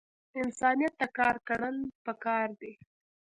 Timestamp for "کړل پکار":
1.47-2.47